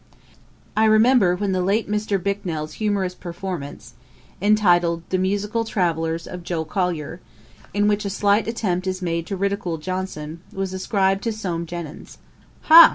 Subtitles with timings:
[0.75, 2.17] I remember when the late Mr.
[2.17, 3.93] Bicknell's humourous performance,
[4.41, 7.19] entitled The Musical Travels of Joel Collyer,
[7.71, 12.17] in which a slight attempt is made to ridicule Johnson, was ascribed to Soame Jenyns,
[12.61, 12.89] 'Ha!